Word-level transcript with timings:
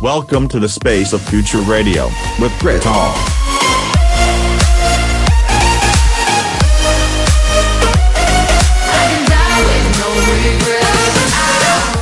Welcome 0.00 0.48
to 0.48 0.58
the 0.58 0.68
space 0.68 1.12
of 1.12 1.20
future 1.20 1.60
radio 1.60 2.06
with 2.40 2.52
Grit 2.58 2.82
Hall. 2.84 3.14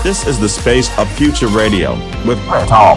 This 0.02 0.26
is 0.26 0.38
the 0.38 0.48
space 0.48 0.88
of 0.98 1.10
future 1.12 1.48
radio 1.48 1.94
with 2.26 2.38
Grit 2.48 2.68
Hall. 2.70 2.96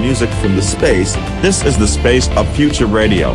Music 0.00 0.30
from 0.40 0.56
the 0.56 0.62
space. 0.62 1.14
This 1.40 1.64
is 1.64 1.78
the 1.78 1.86
space 1.86 2.28
of 2.30 2.48
future 2.56 2.86
radio. 2.86 3.34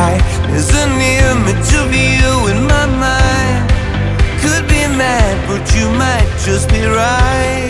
There's 0.00 0.72
an 0.74 0.92
image 0.98 1.74
of 1.82 1.92
you 1.92 2.48
in 2.52 2.66
my 2.66 2.86
mind. 2.86 3.70
Could 4.40 4.66
be 4.66 4.82
mad, 4.96 5.36
but 5.46 5.62
you 5.74 5.90
might 5.90 6.30
just 6.42 6.70
be 6.70 6.82
right. 6.86 7.69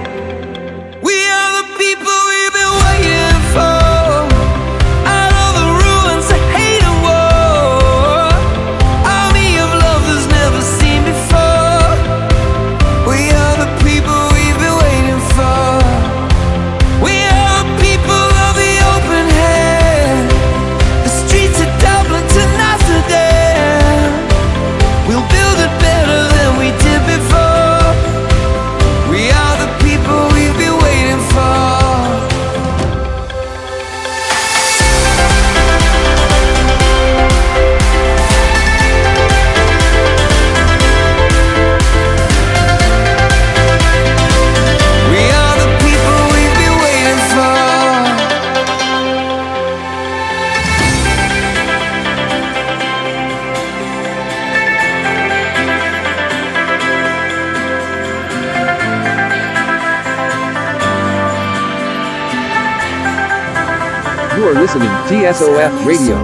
You 64.41 64.47
are 64.47 64.53
listening 64.55 64.87
to 64.87 64.93
TSOF 65.05 65.85
Radio. 65.85 66.15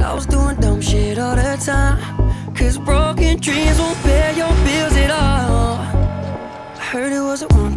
I 0.00 0.14
was 0.14 0.26
doing 0.26 0.54
dumb 0.60 0.80
shit 0.80 1.18
all 1.18 1.34
the 1.34 1.60
time. 1.60 1.98
Cause 2.54 2.78
broken 2.78 3.40
dreams 3.40 3.80
won't 3.80 3.98
pay 4.04 4.36
your 4.36 4.54
bills 4.62 4.94
at 4.94 5.10
all. 5.10 5.80
I 5.80 6.84
heard 6.92 7.12
it 7.12 7.20
wasn't 7.20 7.52
one 7.54 7.71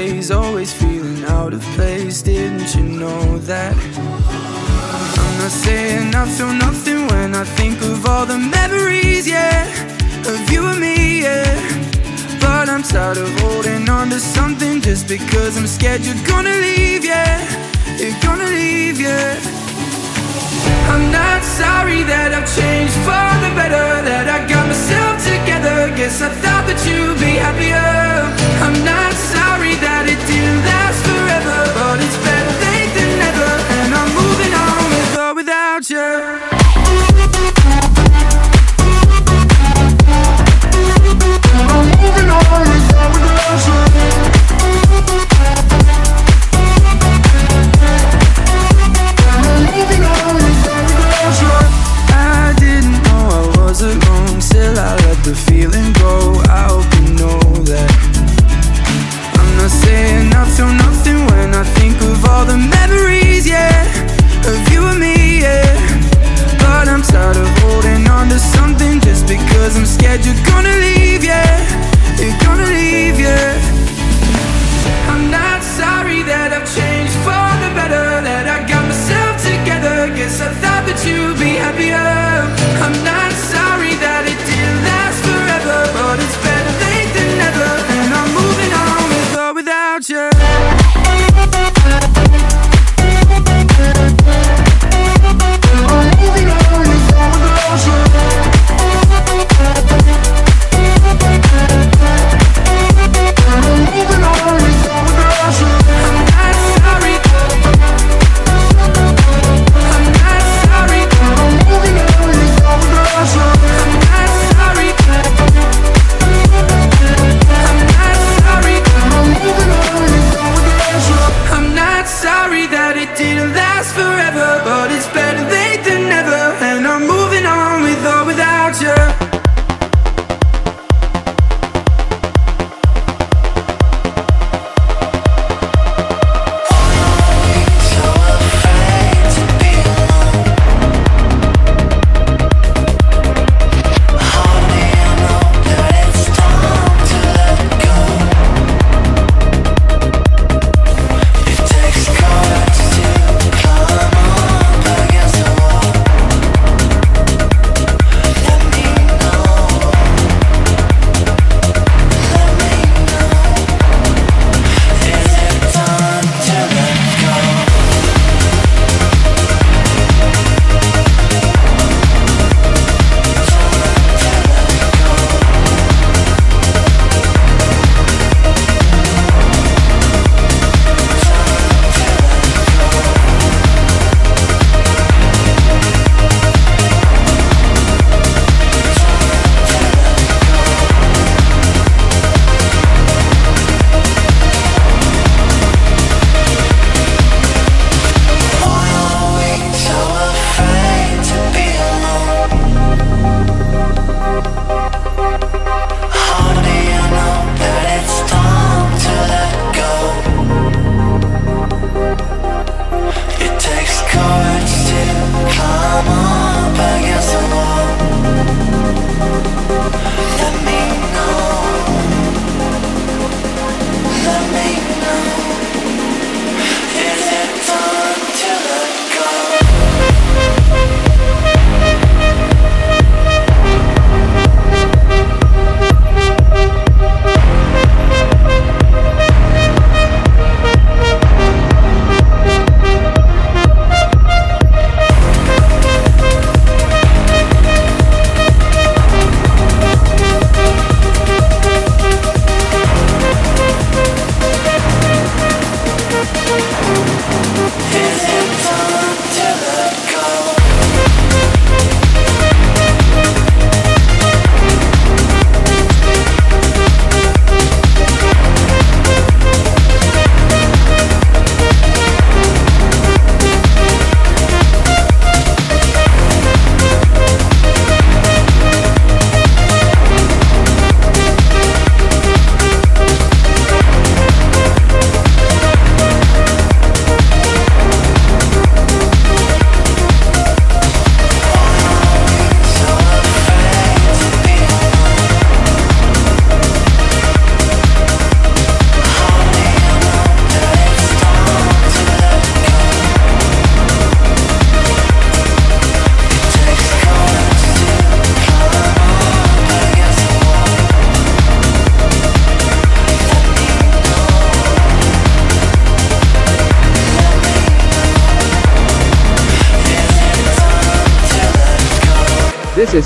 days. 0.00 0.30
Always 0.30 0.72
feeling 0.72 1.22
out 1.36 1.52
of 1.52 1.62
place. 1.76 2.22
Didn't 2.22 2.74
you 2.74 2.84
know 3.02 3.22
that? 3.52 3.76
I'm 5.22 5.34
not 5.42 5.52
saying 5.64 6.14
I 6.14 6.24
feel 6.36 6.52
nothing 6.66 7.00
when 7.12 7.34
I 7.42 7.44
think 7.58 7.76
of 7.82 8.06
all 8.06 8.24
the 8.32 8.38
memories, 8.58 9.24
yeah, 9.28 9.60
of 10.30 10.40
you 10.52 10.62
and 10.70 10.80
me, 10.80 11.22
yeah. 11.26 11.52
But 12.44 12.66
I'm 12.74 12.82
tired 12.82 13.18
of 13.18 13.30
holding 13.40 13.88
on 13.88 14.06
to 14.10 14.20
something 14.36 14.80
just 14.80 15.06
because 15.06 15.52
I'm 15.58 15.66
scared 15.66 16.02
you're 16.06 16.26
gonna 16.32 16.56
leave, 16.66 17.04
yeah 17.04 17.36
you're 18.00 18.20
gonna 18.26 18.50
leave, 18.60 18.98
yeah 19.06 19.36
I'm 20.92 21.04
not 21.20 21.40
sorry 21.60 22.02
that 22.12 22.30
I've 22.38 22.48
changed 22.58 22.98
for 23.06 23.28
the 23.44 23.50
better 23.58 23.86
That 24.08 24.26
I 24.36 24.38
got 24.50 24.64
myself 24.66 25.14
together 25.24 25.39
Guess 25.60 26.22
I 26.22 26.30
thought 26.30 26.64
that 26.66 26.80
you'd 26.88 27.20
be 27.20 27.36
happier. 27.36 27.76
I'm 28.64 28.72
not 28.84 29.12
sorry 29.12 29.74
that 29.84 30.08
it 30.08 30.16
didn't 30.24 30.64
last 30.64 31.04
forever 31.04 31.58
But 31.76 32.00
it's 32.00 32.16
better 32.24 32.54
late 32.64 32.92
than 32.96 33.10
never. 33.20 33.50
And 33.76 33.92
I'm 33.92 34.10
moving 34.16 34.54
on 34.56 34.88
with 34.88 35.18
or 35.18 35.34
without 35.34 35.90
you 35.90 36.49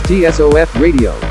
TSOF 0.05 0.79
Radio. 0.79 1.24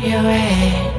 Genuine. 0.00 0.98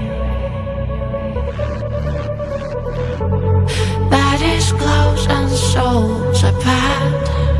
Bodies 4.09 4.71
close 4.73 5.27
and 5.27 5.49
souls 5.49 6.43
apart. 6.43 7.50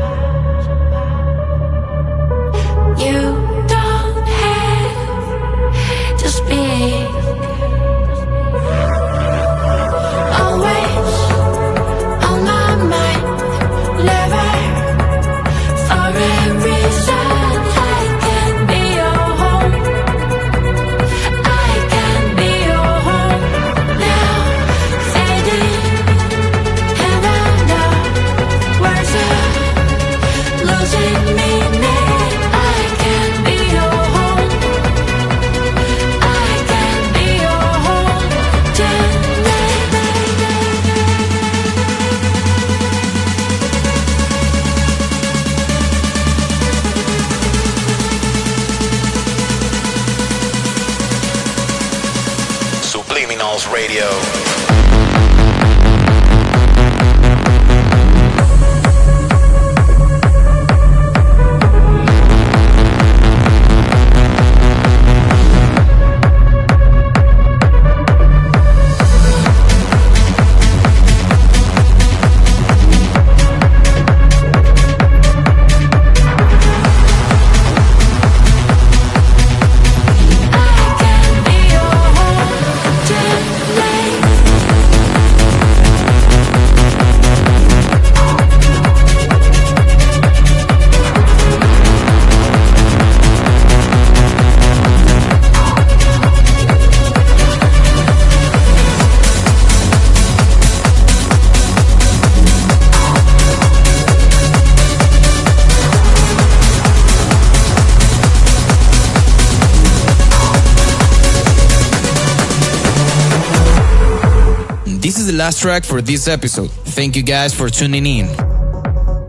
is 115.22 115.28
the 115.28 115.38
last 115.38 115.60
track 115.60 115.84
for 115.84 116.02
this 116.02 116.26
episode. 116.26 116.70
Thank 116.96 117.14
you 117.14 117.22
guys 117.22 117.54
for 117.54 117.70
tuning 117.70 118.06
in. 118.06 118.26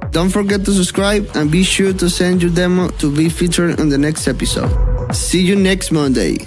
Don't 0.09 0.29
forget 0.29 0.65
to 0.65 0.71
subscribe 0.71 1.29
and 1.35 1.51
be 1.51 1.63
sure 1.63 1.93
to 1.93 2.09
send 2.09 2.41
your 2.41 2.51
demo 2.51 2.89
to 2.97 3.15
be 3.15 3.29
featured 3.29 3.79
on 3.79 3.89
the 3.89 3.97
next 3.97 4.27
episode. 4.27 4.71
See 5.13 5.41
you 5.41 5.55
next 5.55 5.91
Monday. 5.91 6.37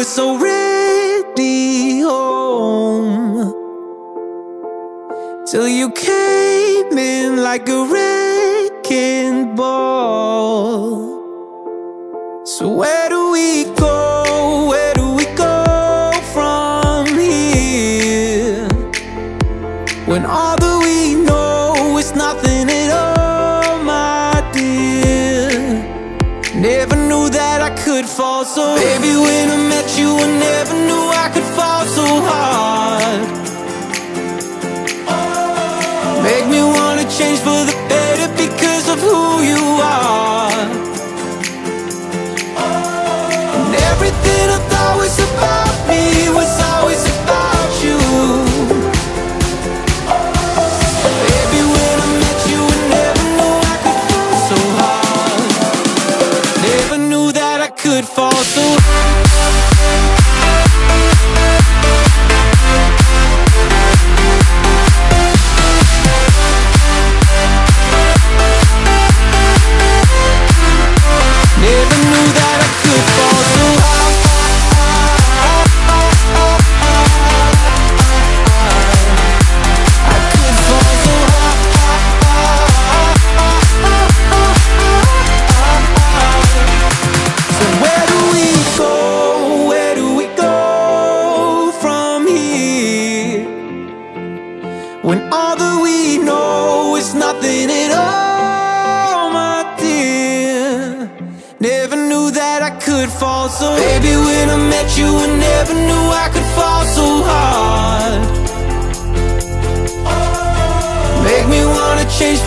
it's 0.00 0.18
already 0.18 2.00
home 2.00 3.52
Till 5.46 5.68
you 5.68 5.90
came 5.90 6.96
in 6.98 7.42
like 7.42 7.68
a 7.68 7.84
wrecking 7.84 9.54
ball 9.54 10.86
So 12.44 12.68
where 12.68 13.08
do 13.08 13.32
we 13.32 13.64
go? 13.74 14.07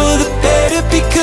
for 0.02 0.18
the 0.18 0.30
better 0.42 0.82
because 0.90 1.21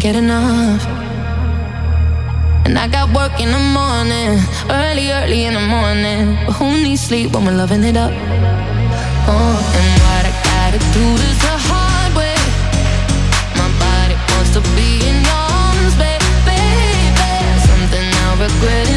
can't 0.00 0.02
get 0.02 0.16
enough. 0.16 0.84
And 2.66 2.76
I 2.78 2.88
got 2.88 3.14
work 3.14 3.38
in 3.40 3.50
the 3.52 3.64
morning, 3.78 4.40
early, 4.68 5.12
early 5.12 5.44
in 5.44 5.54
the 5.54 5.60
morning. 5.60 6.36
But 6.46 6.54
who 6.54 6.82
needs 6.82 7.02
sleep 7.02 7.32
when 7.32 7.44
we're 7.44 7.56
loving 7.56 7.84
it 7.84 7.96
up? 7.96 8.10
Oh, 9.28 9.56
and 9.78 9.90
what 10.04 10.24
I 10.30 10.32
gotta 10.50 10.80
do 10.98 11.06
is 11.28 11.36
the 11.46 11.56
hard 11.68 12.12
way. 12.16 12.34
My 13.60 13.70
body 13.84 14.16
wants 14.32 14.50
to 14.56 14.62
be 14.74 14.90
in 15.10 15.16
your 15.28 15.44
arms, 15.62 15.94
baby. 15.94 16.58
Something 17.68 18.06
I 18.26 18.30
regret. 18.40 18.93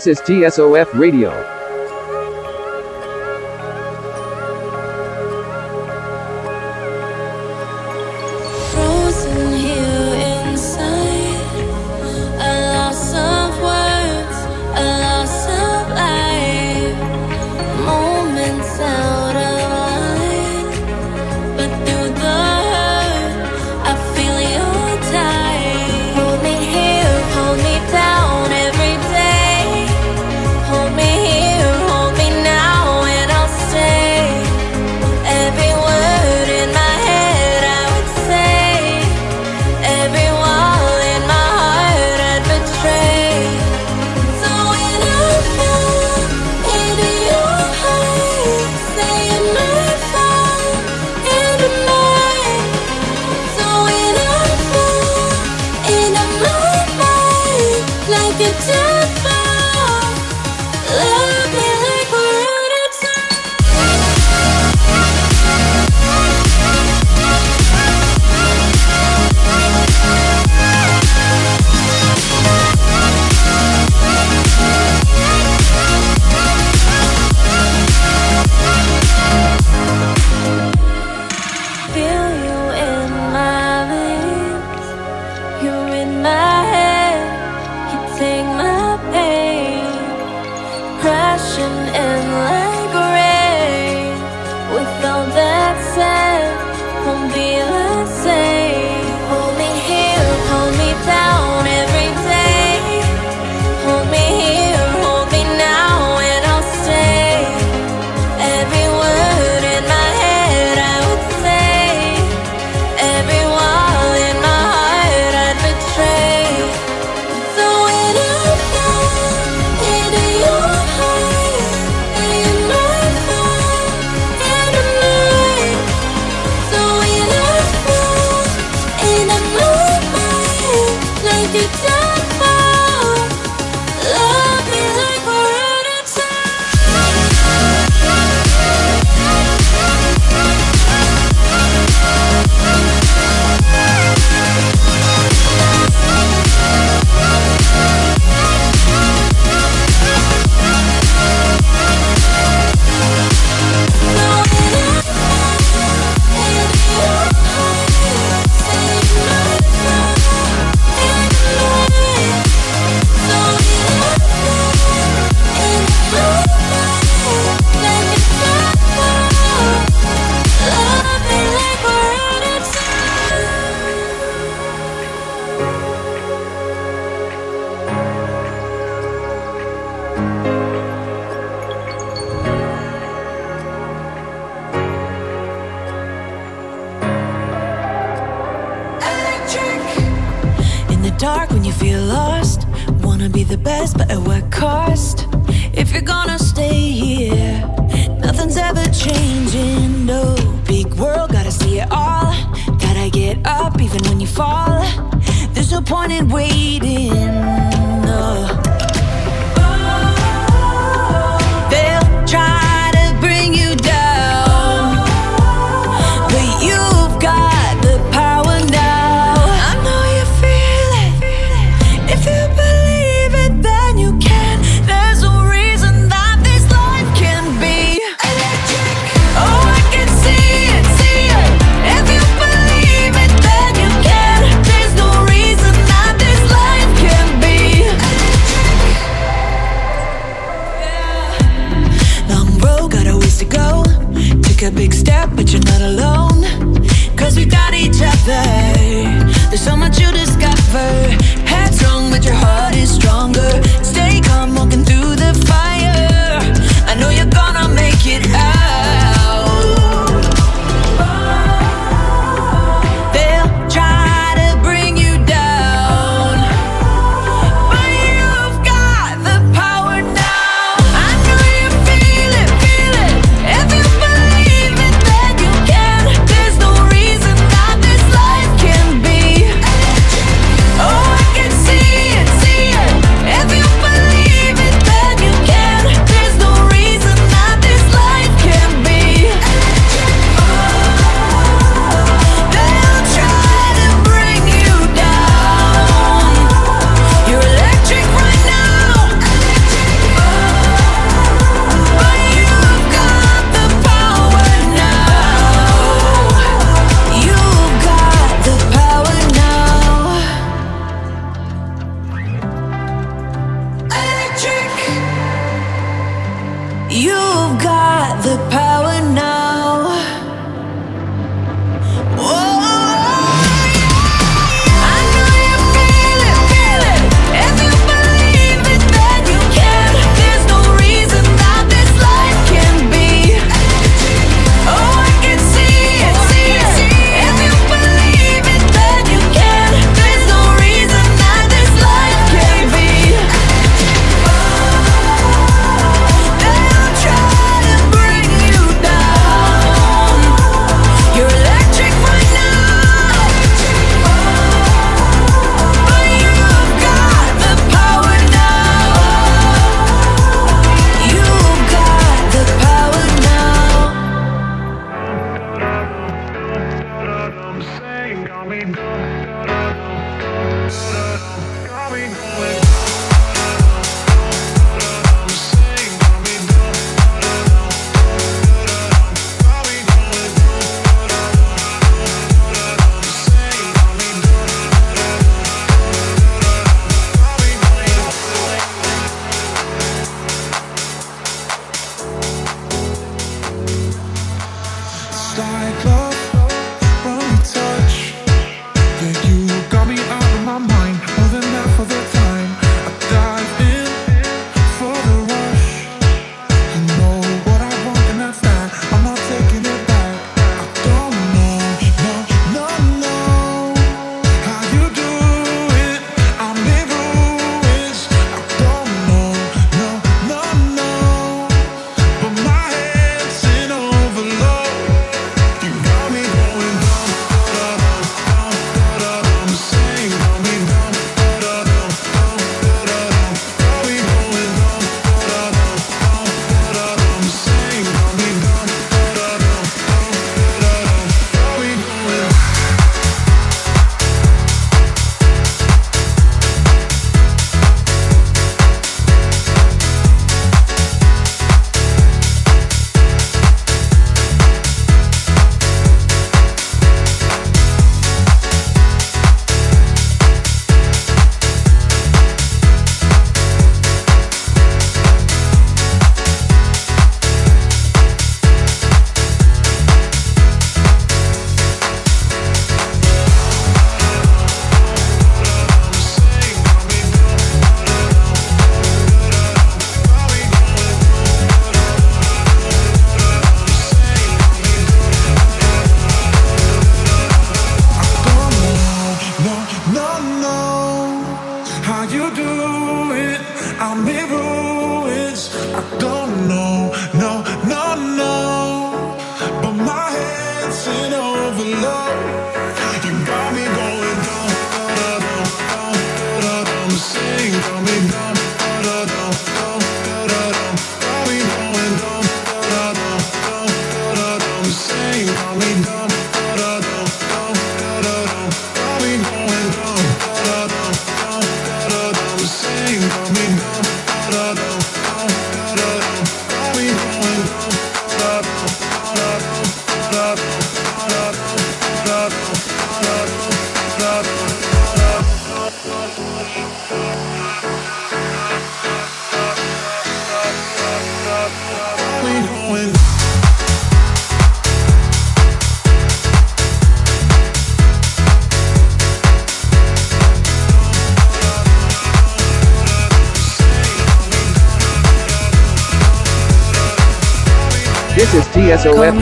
This 0.00 0.18
is 0.18 0.20
TSOF 0.22 0.98
Radio. 0.98 1.59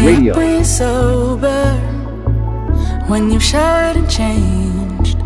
Radio. 0.08 0.32
Keep 0.32 0.42
me 0.42 0.64
sober 0.64 1.74
when 3.08 3.30
you've 3.30 3.42
shouted 3.42 4.00
and 4.00 4.10
changed. 4.10 5.18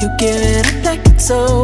You 0.00 0.08
give 0.18 0.40
it 0.40 0.66
up 0.66 0.84
like 0.84 1.06
it's 1.06 1.30
over. 1.30 1.63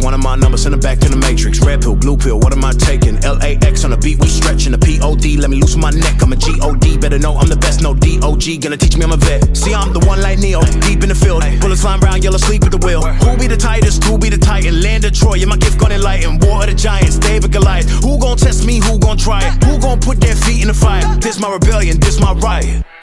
One 0.00 0.14
of 0.14 0.22
my 0.22 0.34
numbers 0.34 0.64
in 0.64 0.72
the 0.72 0.78
back 0.78 0.98
to 1.00 1.08
the 1.08 1.16
matrix. 1.16 1.60
Red 1.60 1.82
pill, 1.82 1.94
blue 1.94 2.16
pill, 2.16 2.40
what 2.40 2.52
am 2.52 2.64
I 2.64 2.72
taking? 2.72 3.20
LAX 3.20 3.84
on 3.84 3.90
the 3.90 3.98
beat, 3.98 4.18
we 4.18 4.28
stretching 4.28 4.72
the 4.72 4.78
POD. 4.78 5.36
Let 5.38 5.50
me 5.50 5.60
loosen 5.60 5.80
my 5.80 5.90
neck, 5.90 6.22
I'm 6.22 6.32
a 6.32 6.36
GOD. 6.36 7.00
Better 7.00 7.18
know 7.18 7.36
I'm 7.36 7.48
the 7.48 7.56
best, 7.56 7.82
no 7.82 7.92
DOG. 7.92 8.60
Gonna 8.60 8.76
teach 8.76 8.96
me 8.96 9.04
I'm 9.04 9.12
a 9.12 9.16
vet. 9.16 9.56
See, 9.56 9.74
I'm 9.74 9.92
the 9.92 10.00
one 10.00 10.22
like 10.22 10.38
Neo, 10.38 10.62
deep 10.88 11.02
in 11.02 11.10
the 11.10 11.14
field. 11.14 11.44
Bullets 11.60 11.82
flying 11.82 12.00
round, 12.00 12.24
yellow 12.24 12.38
sleep 12.38 12.64
at 12.64 12.72
the 12.72 12.80
wheel. 12.80 13.02
Who 13.02 13.36
be 13.36 13.46
the 13.46 13.56
tightest? 13.56 14.02
Who 14.04 14.16
be 14.16 14.30
the 14.30 14.38
titan? 14.38 14.80
Land 14.80 15.04
of 15.04 15.12
Troy, 15.12 15.34
yeah, 15.34 15.46
my 15.46 15.56
gift 15.56 15.78
gonna 15.78 15.96
enlighten. 15.96 16.38
War 16.40 16.64
of 16.64 16.68
the 16.68 16.74
giants, 16.74 17.18
David 17.18 17.52
Goliath. 17.52 17.88
Who 18.02 18.18
gon' 18.18 18.38
test 18.38 18.64
me? 18.64 18.80
Who 18.80 18.98
gon' 18.98 19.18
try 19.18 19.46
it? 19.46 19.62
Who 19.64 19.78
gon' 19.78 20.00
put 20.00 20.20
their 20.20 20.34
feet 20.34 20.62
in 20.62 20.68
the 20.68 20.74
fire? 20.74 21.04
This 21.20 21.38
my 21.38 21.52
rebellion, 21.52 22.00
this 22.00 22.18
my 22.18 22.32
riot. 22.32 22.84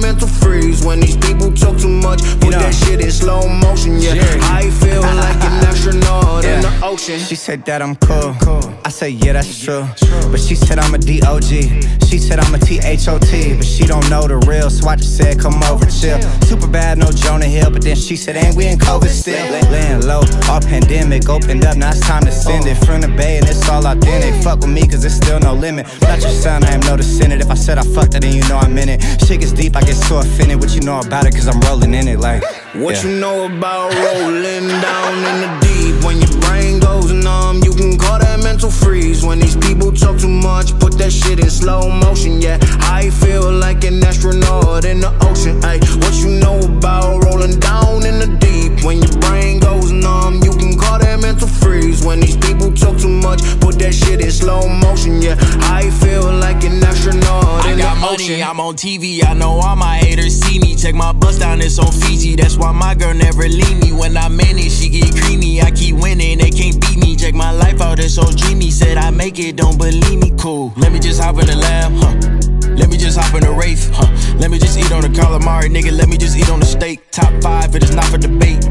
mental 0.00 0.28
freeze. 0.28 0.84
When 0.84 1.00
these 1.00 1.16
people 1.16 1.52
talk 1.52 1.78
too 1.78 1.88
much, 1.88 2.20
put 2.40 2.52
that 2.52 2.74
shit 2.74 3.00
in 3.00 3.10
slow 3.10 3.46
motion. 3.48 4.00
Yeah, 4.00 4.14
I 4.42 4.70
feel 4.70 5.02
like 5.24 5.40
an 5.44 5.64
astronaut 5.66 6.44
in 6.44 6.62
the 6.62 6.80
ocean. 6.82 7.18
She 7.18 7.36
said 7.36 7.64
that 7.66 7.82
I'm 7.82 7.96
cool. 7.96 8.34
I 8.84 8.88
say, 8.88 9.10
yeah, 9.10 9.34
that's 9.34 9.62
true. 9.62 9.86
But 10.30 10.40
she 10.40 10.54
said 10.54 10.78
I'm 10.78 10.94
a 10.94 10.98
DOG. 10.98 11.50
She 12.10 12.18
said 12.18 12.40
I'm 12.40 12.54
a 12.54 12.58
THOT. 12.58 13.56
But 13.56 13.64
she 13.64 13.84
don't 13.86 14.08
know 14.10 14.26
the 14.26 14.38
real, 14.48 14.70
so 14.70 14.88
I 14.88 14.96
just 14.96 15.16
said, 15.16 15.38
come 15.38 15.62
over, 15.64 15.86
chill. 15.86 16.20
Super 16.42 16.66
bad, 16.66 16.98
no 16.98 17.10
Jonah 17.10 17.46
Hill. 17.46 17.70
But 17.70 17.82
then 17.82 17.96
she 17.96 18.16
said, 18.16 18.36
ain't 18.36 18.56
we 18.56 18.66
in 18.66 18.78
COVID 18.78 19.08
still? 19.08 19.38
Laying 19.70 20.06
low, 20.06 20.22
our 20.48 20.60
pandemic 20.60 21.28
opened 21.28 21.64
up, 21.64 21.76
now 21.76 21.90
it's 21.90 22.00
time 22.00 22.24
to 22.24 22.32
send 22.32 22.66
it. 22.66 22.76
From 22.84 23.00
the 23.00 23.08
bay, 23.08 23.38
and 23.38 23.48
it's 23.48 23.68
all 23.68 23.86
authentic. 23.86 24.42
Fuck 24.42 24.60
with 24.60 24.70
me, 24.70 24.86
cause 24.88 25.02
there's 25.02 25.14
still 25.14 25.38
no 25.38 25.54
limit. 25.54 25.86
Not 26.02 26.20
your 26.20 26.30
son, 26.30 26.64
I 26.64 26.72
am 26.72 26.80
no 26.80 26.96
descendant. 26.96 27.42
If 27.42 27.50
I 27.50 27.54
said 27.54 27.78
I 27.78 27.82
fucked 27.82 28.14
it, 28.14 28.22
then 28.22 28.34
you 28.34 28.42
know 28.48 28.58
I'm 28.58 28.76
in 28.78 28.88
it. 28.88 29.02
Shit 29.24 29.40
gets 29.40 29.52
deep, 29.52 29.76
I 29.76 29.82
get 29.82 29.89
so 29.94 30.18
offended. 30.18 30.60
What 30.60 30.74
you 30.74 30.80
know 30.80 31.00
about 31.00 31.26
it, 31.26 31.34
cause 31.34 31.48
I'm 31.48 31.60
rolling 31.60 31.94
in 31.94 32.08
it 32.08 32.18
like. 32.18 32.42
What 32.74 32.96
yeah. 32.96 33.10
you 33.10 33.18
know 33.18 33.46
about 33.46 33.92
rolling 33.94 34.68
down 34.68 35.14
in 35.30 35.36
the 35.42 35.50
deep? 35.60 36.04
When 36.04 36.20
your 36.20 36.40
brain 36.40 36.78
goes 36.78 37.12
numb, 37.12 37.62
you 37.64 37.74
can 37.74 37.98
call 37.98 38.18
that 38.18 38.42
mental 38.42 38.70
freeze. 38.70 39.24
When 39.24 39.38
these 39.40 39.56
people 39.56 39.90
talk 39.92 40.18
too 40.18 40.28
much, 40.28 40.78
put 40.78 40.96
that 40.98 41.12
shit 41.12 41.40
in 41.40 41.50
slow 41.50 41.90
motion. 41.90 42.40
Yeah, 42.40 42.58
I 42.82 43.10
feel 43.10 43.50
like 43.50 43.84
an 43.84 44.02
astronaut 44.04 44.84
in 44.84 45.00
the 45.00 45.12
ocean. 45.26 45.58
Ay, 45.64 45.78
what 45.98 46.14
you 46.22 46.38
know 46.38 46.58
about 46.60 47.24
rolling 47.24 47.58
down 47.58 48.06
in 48.06 48.18
the 48.18 48.30
deep? 48.38 48.84
When 48.84 48.98
your 49.02 49.18
brain 49.18 49.58
goes 49.60 49.90
numb, 49.90 50.40
you 50.44 50.52
can 50.52 50.69
that 51.00 51.20
mental 51.20 51.48
freeze. 51.48 52.04
When 52.04 52.20
these 52.20 52.36
people 52.36 52.72
talk 52.72 52.98
too 52.98 53.08
much, 53.08 53.40
put 53.60 53.78
that 53.78 53.94
shit 53.94 54.20
in 54.20 54.30
slow 54.30 54.68
motion, 54.68 55.22
yeah. 55.22 55.36
I 55.68 55.90
feel 56.02 56.30
like 56.32 56.64
an 56.64 56.82
astronaut 56.82 57.64
I 57.66 57.72
in 57.72 57.78
got 57.78 57.94
the 57.94 58.00
money, 58.00 58.24
ocean. 58.24 58.42
I'm 58.42 58.60
on 58.60 58.74
TV. 58.76 59.24
I 59.24 59.34
know 59.34 59.60
all 59.60 59.76
my 59.76 59.96
haters 59.98 60.40
see 60.40 60.58
me. 60.58 60.76
Check 60.76 60.94
my 60.94 61.12
bust 61.12 61.40
down, 61.40 61.60
it's 61.60 61.78
on 61.78 61.92
Fiji. 61.92 62.36
That's 62.36 62.56
why 62.56 62.72
my 62.72 62.94
girl 62.94 63.14
never 63.14 63.48
leave 63.48 63.78
me. 63.80 63.92
When 63.92 64.16
I'm 64.16 64.38
in 64.40 64.58
it, 64.58 64.70
she 64.70 64.88
get 64.88 65.14
creamy. 65.14 65.60
I 65.60 65.70
keep 65.70 65.96
winning, 65.96 66.38
they 66.38 66.50
can't 66.50 66.80
beat 66.80 66.98
me. 66.98 67.16
Check 67.16 67.34
my 67.34 67.50
life 67.50 67.80
out, 67.80 67.98
it's 67.98 68.14
so 68.14 68.24
dreamy. 68.30 68.70
Said 68.70 68.96
I 68.96 69.10
make 69.10 69.38
it, 69.38 69.56
don't 69.56 69.78
believe 69.78 70.18
me. 70.18 70.32
Cool. 70.38 70.72
Let 70.76 70.92
me 70.92 70.98
just 70.98 71.20
hop 71.20 71.38
in 71.38 71.46
the 71.46 71.56
lab, 71.56 71.92
huh? 71.92 72.76
Let 72.76 72.88
me 72.88 72.96
just 72.96 73.18
hop 73.18 73.34
in 73.34 73.42
the 73.42 73.52
Wraith, 73.52 73.90
huh? 73.92 74.08
Let 74.38 74.50
me 74.50 74.58
just 74.58 74.78
eat 74.78 74.90
on 74.92 75.02
the 75.02 75.08
calamari, 75.08 75.68
nigga. 75.68 75.92
Let 75.92 76.08
me 76.08 76.16
just 76.16 76.36
eat 76.36 76.48
on 76.48 76.60
the 76.60 76.66
steak. 76.66 77.10
Top 77.10 77.30
five, 77.42 77.74
it 77.74 77.82
is 77.82 77.94
not 77.94 78.06
for 78.06 78.16
debate. 78.16 78.64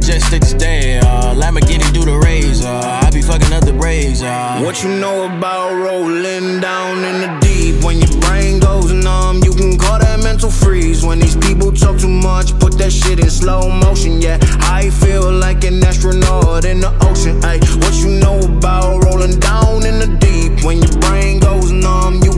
Jet 0.00 0.20
stick 0.22 0.42
today, 0.42 0.98
uh, 0.98 1.34
Lamborghini 1.34 1.92
do 1.92 2.04
the. 2.04 2.20
Uh, 2.64 3.00
I 3.04 3.10
be 3.10 3.22
fucking 3.22 3.52
up 3.52 3.64
the 3.64 3.72
Braves. 3.72 4.22
Uh. 4.22 4.60
What 4.62 4.82
you 4.82 4.88
know 4.88 5.26
about 5.26 5.72
rolling 5.74 6.60
down 6.60 7.04
in 7.04 7.20
the 7.20 7.38
deep? 7.40 7.84
When 7.84 7.98
your 7.98 8.20
brain 8.20 8.60
goes 8.60 8.92
numb, 8.92 9.42
you 9.44 9.52
can 9.52 9.78
call 9.78 9.98
that 9.98 10.22
mental 10.22 10.50
freeze. 10.50 11.04
When 11.04 11.18
these 11.18 11.36
people 11.36 11.72
talk 11.72 11.98
too 11.98 12.08
much, 12.08 12.58
put 12.58 12.78
that 12.78 12.92
shit 12.92 13.20
in 13.20 13.30
slow 13.30 13.68
motion. 13.68 14.20
Yeah, 14.20 14.38
I 14.60 14.90
feel 14.90 15.30
like 15.30 15.64
an 15.64 15.82
astronaut 15.84 16.64
in 16.64 16.80
the 16.80 16.92
ocean. 17.08 17.42
Ay, 17.44 17.58
what 17.82 17.94
you 18.02 18.20
know 18.20 18.38
about 18.40 19.04
rolling 19.04 19.38
down 19.38 19.84
in 19.86 19.98
the 19.98 20.08
deep? 20.20 20.64
When 20.64 20.78
your 20.78 20.96
brain 21.00 21.40
goes 21.40 21.70
numb, 21.72 22.22
you 22.22 22.29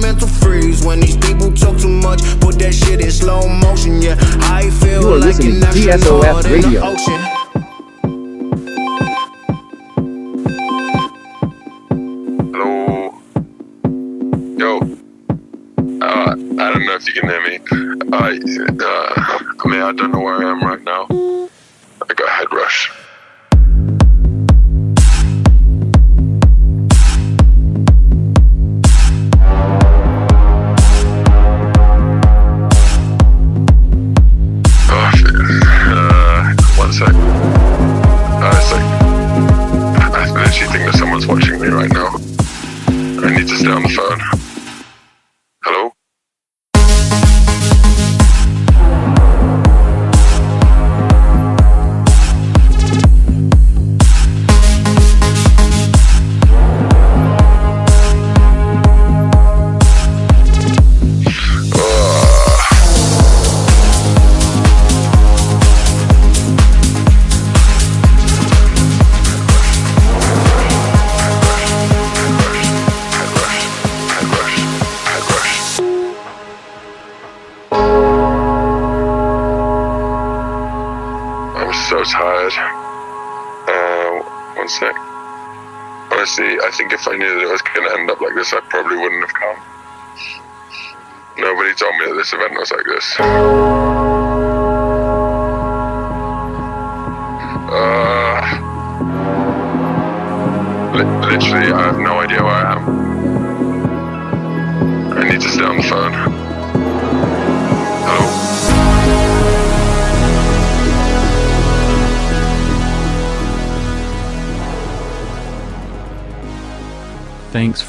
mental 0.00 0.28
freeze. 0.28 0.84
When 0.84 1.00
these 1.00 1.16
people 1.16 1.52
talk 1.52 1.78
too 1.78 1.88
much, 1.88 2.20
put 2.40 2.58
that 2.58 2.72
shit 2.74 3.00
in 3.00 3.10
slow 3.10 3.46
motion. 3.48 4.00
Yeah, 4.02 4.16
I 4.42 4.70
feel 4.80 5.02
You 5.02 5.08
are 5.14 5.18
like 5.18 5.36
listening 5.38 5.56
an 5.56 5.60
to 5.60 5.66
TSOF 5.78 6.24
astronaut 6.24 6.44
in 6.46 6.60
the 6.60 6.66
Radio. 6.66 6.80
ocean. 6.84 8.30
Hello. 12.52 13.20
Yo. 14.58 14.78
Uh, 16.02 16.30
I 16.30 16.72
don't 16.72 16.84
know 16.86 16.94
if 16.94 17.06
you 17.06 17.14
can 17.20 17.28
hear 17.28 17.42
me. 17.42 17.58
I, 18.12 18.38
uh, 18.38 19.54
I 19.64 19.68
mean, 19.68 19.82
I 19.82 19.92
don't 19.92 20.12
know 20.12 20.20
where 20.20 20.36
I 20.44 20.50
am 20.50 20.62
right 20.62 20.82
now. 20.82 21.06
I 21.10 22.14
got 22.14 22.28
a 22.28 22.30
head 22.30 22.52
rush. 22.52 22.90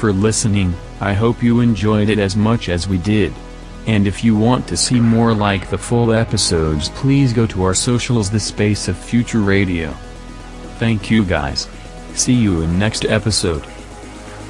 For 0.02 0.12
listening, 0.12 0.74
I 1.00 1.12
hope 1.12 1.44
you 1.44 1.60
enjoyed 1.60 2.08
it 2.08 2.18
as 2.18 2.34
much 2.34 2.68
as 2.68 2.88
we 2.88 2.98
did. 2.98 3.32
And 3.86 4.08
if 4.08 4.24
you 4.24 4.36
want 4.36 4.66
to 4.66 4.76
see 4.76 4.98
more 4.98 5.32
like 5.32 5.70
the 5.70 5.78
full 5.78 6.12
episodes 6.12 6.88
please 6.88 7.32
go 7.32 7.46
to 7.46 7.62
our 7.62 7.72
socials 7.72 8.28
the 8.28 8.40
space 8.40 8.88
of 8.88 8.96
future 8.96 9.42
radio. 9.42 9.92
Thank 10.80 11.08
you 11.08 11.24
guys. 11.24 11.68
See 12.14 12.34
you 12.34 12.62
in 12.62 12.80
next 12.80 13.04
episode. 13.04 13.64